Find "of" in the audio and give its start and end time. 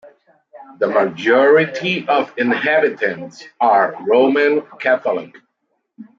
2.07-2.33